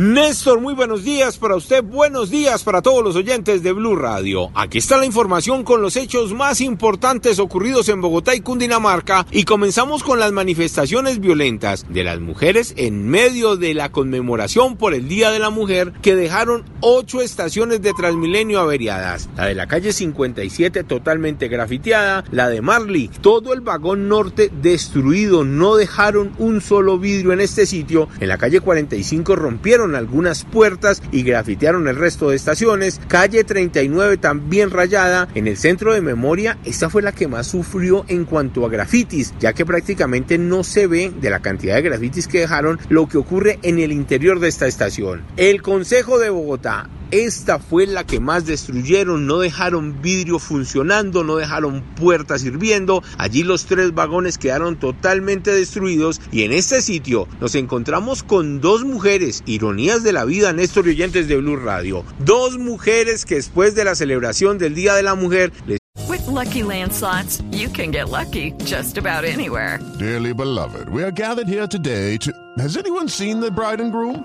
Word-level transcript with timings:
Néstor, 0.00 0.62
muy 0.62 0.72
buenos 0.72 1.04
días 1.04 1.36
para 1.36 1.56
usted, 1.56 1.84
buenos 1.84 2.30
días 2.30 2.64
para 2.64 2.80
todos 2.80 3.04
los 3.04 3.16
oyentes 3.16 3.62
de 3.62 3.72
Blue 3.72 3.96
Radio. 3.96 4.50
Aquí 4.54 4.78
está 4.78 4.96
la 4.96 5.04
información 5.04 5.62
con 5.62 5.82
los 5.82 5.94
hechos 5.94 6.32
más 6.32 6.62
importantes 6.62 7.38
ocurridos 7.38 7.90
en 7.90 8.00
Bogotá 8.00 8.34
y 8.34 8.40
Cundinamarca 8.40 9.26
y 9.30 9.44
comenzamos 9.44 10.02
con 10.02 10.18
las 10.18 10.32
manifestaciones 10.32 11.20
violentas 11.20 11.84
de 11.90 12.02
las 12.02 12.18
mujeres 12.18 12.72
en 12.78 13.10
medio 13.10 13.58
de 13.58 13.74
la 13.74 13.92
conmemoración 13.92 14.78
por 14.78 14.94
el 14.94 15.06
Día 15.06 15.30
de 15.32 15.38
la 15.38 15.50
Mujer 15.50 15.92
que 16.00 16.16
dejaron 16.16 16.64
ocho 16.80 17.20
estaciones 17.20 17.82
de 17.82 17.92
Transmilenio 17.92 18.58
averiadas. 18.60 19.28
La 19.36 19.44
de 19.44 19.54
la 19.54 19.66
calle 19.66 19.92
57 19.92 20.82
totalmente 20.82 21.48
grafiteada, 21.48 22.24
la 22.30 22.48
de 22.48 22.62
Marley, 22.62 23.10
todo 23.20 23.52
el 23.52 23.60
vagón 23.60 24.08
norte 24.08 24.50
destruido, 24.62 25.44
no 25.44 25.76
dejaron 25.76 26.32
un 26.38 26.62
solo 26.62 26.98
vidrio 26.98 27.34
en 27.34 27.42
este 27.42 27.66
sitio. 27.66 28.08
En 28.18 28.28
la 28.28 28.38
calle 28.38 28.60
45 28.60 29.36
rompieron 29.36 29.89
algunas 29.94 30.44
puertas 30.44 31.02
y 31.12 31.22
grafitearon 31.22 31.88
el 31.88 31.96
resto 31.96 32.30
de 32.30 32.36
estaciones. 32.36 33.00
Calle 33.08 33.44
39 33.44 34.16
también 34.16 34.70
rayada. 34.70 35.28
En 35.34 35.46
el 35.46 35.56
centro 35.56 35.94
de 35.94 36.00
memoria, 36.00 36.58
esta 36.64 36.90
fue 36.90 37.02
la 37.02 37.12
que 37.12 37.28
más 37.28 37.46
sufrió 37.46 38.04
en 38.08 38.24
cuanto 38.24 38.64
a 38.64 38.68
grafitis, 38.68 39.34
ya 39.40 39.52
que 39.52 39.66
prácticamente 39.66 40.38
no 40.38 40.64
se 40.64 40.86
ve 40.86 41.12
de 41.20 41.30
la 41.30 41.40
cantidad 41.40 41.74
de 41.76 41.82
grafitis 41.82 42.28
que 42.28 42.40
dejaron 42.40 42.78
lo 42.88 43.08
que 43.08 43.18
ocurre 43.18 43.58
en 43.62 43.78
el 43.78 43.92
interior 43.92 44.40
de 44.40 44.48
esta 44.48 44.66
estación. 44.66 45.22
El 45.36 45.62
Consejo 45.62 46.18
de 46.18 46.30
Bogotá 46.30 46.88
esta 47.10 47.58
fue 47.58 47.86
la 47.86 48.04
que 48.04 48.20
más 48.20 48.46
destruyeron, 48.46 49.26
no 49.26 49.38
dejaron 49.38 50.00
vidrio 50.00 50.38
funcionando, 50.38 51.24
no 51.24 51.36
dejaron 51.36 51.82
puertas 51.96 52.42
sirviendo. 52.42 53.02
Allí 53.18 53.42
los 53.42 53.66
tres 53.66 53.94
vagones 53.94 54.38
quedaron 54.38 54.78
totalmente 54.78 55.52
destruidos 55.52 56.20
y 56.30 56.44
en 56.44 56.52
este 56.52 56.82
sitio 56.82 57.26
nos 57.40 57.54
encontramos 57.54 58.22
con 58.22 58.60
dos 58.60 58.84
mujeres, 58.84 59.42
ironías 59.46 60.02
de 60.02 60.12
la 60.12 60.24
vida, 60.24 60.52
Néstor 60.52 60.86
y 60.86 60.90
oyentes 60.90 61.28
de 61.28 61.36
Blue 61.36 61.56
Radio. 61.56 62.04
Dos 62.24 62.58
mujeres 62.58 63.24
que 63.24 63.36
después 63.36 63.74
de 63.74 63.84
la 63.84 63.94
celebración 63.94 64.58
del 64.58 64.74
Día 64.74 64.94
de 64.94 65.02
la 65.02 65.14
Mujer 65.14 65.52
les 65.66 65.80
With 66.08 66.26
Lucky 66.26 66.62
Land 66.62 66.92
slots, 66.92 67.40
you 67.50 67.68
can 67.68 67.90
get 67.90 68.08
lucky 68.08 68.52
just 68.64 68.98
about 68.98 69.24
anywhere. 69.24 69.78
Dearly 69.98 70.32
beloved, 70.32 70.88
we 70.88 71.02
are 71.02 71.10
gathered 71.10 71.48
here 71.48 71.66
today 71.66 72.16
to. 72.18 72.32
Has 72.58 72.76
anyone 72.76 73.08
seen 73.08 73.40
the 73.40 73.50
bride 73.50 73.80
and 73.80 73.92
groom? 73.92 74.24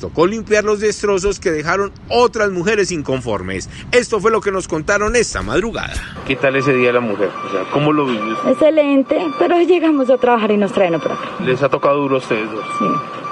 Tocó 0.00 0.26
limpiar 0.26 0.64
los 0.64 0.80
destrozos 0.80 1.38
que 1.38 1.50
dejaron 1.52 1.92
otras 2.08 2.50
mujeres 2.50 2.90
inconformes. 2.90 3.68
Esto 3.92 4.18
fue 4.18 4.30
lo 4.32 4.40
que 4.40 4.50
nos 4.50 4.66
contaron 4.66 5.14
esta 5.14 5.42
madrugada. 5.42 5.92
¿Qué 6.26 6.34
tal 6.36 6.56
ese 6.56 6.72
día 6.72 6.88
de 6.88 6.94
la 6.94 7.00
mujer? 7.00 7.30
O 7.46 7.50
sea, 7.52 7.64
¿cómo 7.70 7.92
lo 7.92 8.06
vivió? 8.06 8.36
Excelente, 8.48 9.18
pero 9.38 9.60
llegamos 9.60 10.10
a 10.10 10.16
trabajar 10.18 10.50
y 10.50 10.56
nos 10.56 10.72
traen 10.72 10.94
acá. 10.96 11.16
¿Les 11.44 11.62
ha 11.62 11.68
tocado 11.68 11.98
duro 12.00 12.16
a 12.16 12.18
ustedes 12.18 12.50
dos? 12.50 12.64
Sí, 12.78 12.84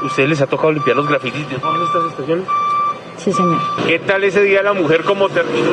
¿Ustedes 0.06 0.28
les 0.28 0.41
ha 0.42 0.47
tocado 0.47 0.70
limpiar 0.70 0.97
los 0.97 1.09
grafitis 1.09 1.48
de 1.50 1.59
todas 1.59 1.81
estas 1.88 2.12
estaciones? 2.12 2.44
sí, 3.16 3.32
señor. 3.32 3.59
¿Qué 3.87 3.98
tal 3.98 4.22
ese 4.22 4.42
día 4.42 4.59
de 4.59 4.65
la 4.65 4.72
mujer? 4.75 5.03
¿Cómo 5.04 5.28
terminó? 5.28 5.71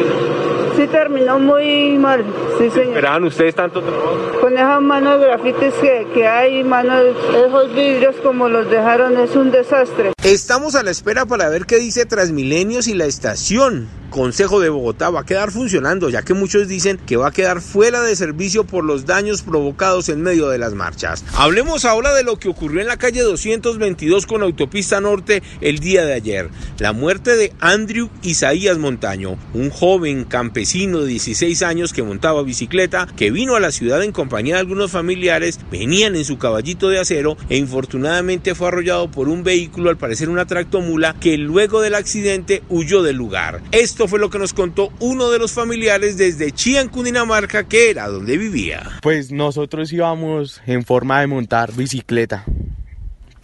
Sí, 0.75 0.87
terminó 0.87 1.37
muy 1.39 1.97
mal, 1.99 2.25
sí, 2.57 2.69
señor. 2.69 2.87
¿Esperaban 2.87 3.23
ustedes 3.23 3.55
tanto 3.55 3.81
trabajo? 3.81 4.39
Con 4.41 4.53
esas 4.53 4.81
manos 4.81 5.19
grafites 5.19 5.73
que, 5.75 6.07
que 6.13 6.27
hay, 6.27 6.63
manos, 6.63 7.03
esos 7.33 7.73
vidrios 7.73 8.15
como 8.23 8.49
los 8.49 8.69
dejaron, 8.69 9.17
es 9.17 9.35
un 9.35 9.51
desastre. 9.51 10.13
Estamos 10.23 10.75
a 10.75 10.83
la 10.83 10.91
espera 10.91 11.25
para 11.25 11.49
ver 11.49 11.65
qué 11.65 11.77
dice 11.77 12.05
Transmilenio 12.05 12.81
si 12.81 12.93
la 12.93 13.05
estación 13.05 13.87
Consejo 14.15 14.61
de 14.61 14.69
Bogotá 14.69 15.09
va 15.09 15.19
a 15.19 15.25
quedar 15.25 15.51
funcionando, 15.51 16.09
ya 16.09 16.21
que 16.21 16.33
muchos 16.33 16.69
dicen 16.69 16.97
que 17.05 17.17
va 17.17 17.27
a 17.27 17.31
quedar 17.31 17.59
fuera 17.59 18.01
de 18.01 18.15
servicio 18.15 18.63
por 18.63 18.85
los 18.85 19.05
daños 19.05 19.41
provocados 19.41 20.07
en 20.07 20.21
medio 20.21 20.47
de 20.47 20.57
las 20.57 20.73
marchas. 20.73 21.25
Hablemos 21.35 21.83
ahora 21.83 22.13
de 22.13 22.23
lo 22.23 22.37
que 22.37 22.47
ocurrió 22.47 22.79
en 22.79 22.87
la 22.87 22.95
calle 22.95 23.23
222 23.23 24.25
con 24.25 24.41
Autopista 24.41 25.01
Norte 25.01 25.43
el 25.59 25.79
día 25.79 26.05
de 26.05 26.13
ayer. 26.13 26.49
La 26.79 26.93
muerte 26.93 27.35
de 27.35 27.51
Andrew 27.59 28.09
Isaías 28.21 28.77
Montaño, 28.77 29.37
un 29.53 29.69
joven 29.69 30.23
campesino 30.23 31.01
de 31.01 31.07
16 31.07 31.61
años 31.63 31.91
que 31.91 32.01
montaba 32.01 32.41
bicicleta, 32.45 33.07
que 33.17 33.31
vino 33.31 33.55
a 33.55 33.59
la 33.59 33.71
ciudad 33.71 34.03
en 34.03 34.11
compañía 34.11 34.55
de 34.55 34.61
algunos 34.61 34.91
familiares, 34.91 35.59
venían 35.71 36.15
en 36.15 36.25
su 36.25 36.37
caballito 36.37 36.89
de 36.89 36.99
acero 36.99 37.37
e 37.49 37.57
infortunadamente 37.57 38.55
fue 38.55 38.69
arrollado 38.69 39.11
por 39.11 39.27
un 39.27 39.43
vehículo, 39.43 39.89
al 39.89 39.97
parecer 39.97 40.29
una 40.29 40.45
tractomula, 40.45 41.15
que 41.19 41.37
luego 41.37 41.81
del 41.81 41.95
accidente 41.95 42.63
huyó 42.69 43.03
del 43.03 43.17
lugar. 43.17 43.61
Esto 43.71 44.07
fue 44.07 44.19
lo 44.19 44.29
que 44.29 44.39
nos 44.39 44.53
contó 44.53 44.91
uno 44.99 45.29
de 45.29 45.39
los 45.39 45.51
familiares 45.51 46.17
desde 46.17 46.51
Chía, 46.51 46.81
en 46.81 46.89
Cundinamarca, 46.89 47.67
que 47.67 47.89
era 47.89 48.07
donde 48.07 48.37
vivía. 48.37 48.99
Pues 49.01 49.31
nosotros 49.31 49.91
íbamos 49.91 50.61
en 50.65 50.83
forma 50.83 51.19
de 51.19 51.27
montar 51.27 51.73
bicicleta, 51.73 52.45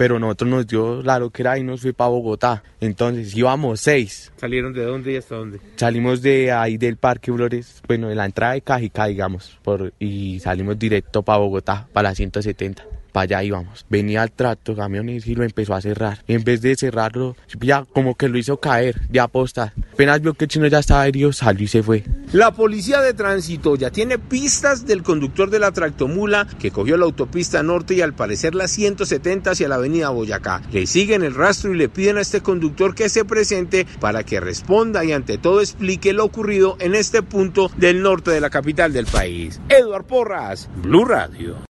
pero 0.02 0.18
nosotros 0.18 0.50
nos 0.50 0.66
dio 0.66 1.04
la 1.04 1.20
loquera 1.20 1.60
y 1.60 1.64
nos 1.64 1.82
fue 1.82 1.94
para 1.94 2.10
Bogotá. 2.10 2.64
Entonces 2.80 3.38
íbamos 3.38 3.82
seis. 3.82 4.32
¿Salieron 4.36 4.74
de 4.74 4.84
dónde 4.84 5.12
y 5.12 5.18
hasta 5.18 5.36
dónde? 5.36 5.60
Salimos 5.76 6.24
de 6.24 6.52
ahí 6.52 6.78
del 6.78 6.98
Parque 6.98 7.32
Flores, 7.32 7.84
bueno, 7.88 8.10
de 8.10 8.16
la 8.16 8.26
entrada 8.26 8.54
de 8.54 8.62
Cajicá, 8.62 9.06
digamos, 9.06 9.60
por, 9.62 9.94
y 10.00 10.40
salimos 10.40 10.80
directo 10.80 11.22
para 11.22 11.38
Bogotá, 11.38 11.88
para 11.94 12.10
la 12.10 12.16
170. 12.16 12.84
Para 13.12 13.24
allá 13.24 13.44
íbamos. 13.44 13.86
Venía 13.90 14.22
al 14.22 14.32
tracto, 14.32 14.76
camiones 14.76 15.28
y 15.28 15.36
lo 15.36 15.44
empezó 15.44 15.74
a 15.74 15.82
cerrar. 15.82 16.24
En 16.28 16.44
vez 16.44 16.62
de 16.62 16.76
cerrarlo, 16.76 17.36
ya 17.60 17.86
como 17.86 18.16
que 18.16 18.30
lo 18.30 18.38
hizo 18.38 18.58
caer 18.58 19.02
de 19.10 19.20
aposta. 19.20 19.74
Apenas 19.94 20.22
vio 20.22 20.34
que 20.34 20.46
el 20.46 20.50
chino 20.50 20.68
ya 20.68 20.80
estaba 20.80 21.08
herido, 21.08 21.32
salió 21.34 21.66
y 21.66 21.68
se 21.68 21.84
fue. 21.84 22.04
La 22.32 22.52
policía 22.52 23.02
de 23.02 23.14
tránsito 23.14 23.76
ya 23.76 23.92
tiene 23.92 24.18
pistas 24.18 24.86
del 24.86 25.04
conductor 25.04 25.50
de 25.50 25.60
la 25.60 25.72
tractomula 25.72 26.48
que 26.60 26.72
cogió 26.72 26.98
la 26.98 27.06
autopista 27.06 27.62
norte 27.62 27.94
y 27.94 28.02
al 28.02 28.14
parecer 28.14 28.56
la 28.56 28.68
170 28.68 29.52
hacia 29.52 29.68
la 29.68 29.76
avenida 29.76 30.10
Boyacá. 30.10 30.62
Le 30.72 30.88
siguen 30.88 31.24
el 31.24 31.36
rastro 31.36 31.74
y 31.74 31.78
le 31.78 31.90
piden 31.90 32.18
a 32.18 32.22
este 32.22 32.42
conductor 32.42 32.96
que 32.96 33.10
se 33.10 33.26
presente 33.26 33.86
para 34.00 34.24
que 34.24 34.40
responda 34.40 35.04
y 35.04 35.12
ante 35.12 35.38
todo 35.38 35.60
explique 35.60 36.14
lo 36.14 36.24
ocurrido 36.26 36.78
en 36.80 36.96
este 36.96 37.22
punto 37.22 37.70
del 37.78 38.02
norte 38.02 38.32
de 38.32 38.42
la 38.42 38.50
capital 38.50 38.94
del 38.94 39.06
país. 39.06 39.60
Eduard 39.70 40.06
Porras, 40.06 40.70
Blue 40.82 41.06
Radio. 41.06 41.71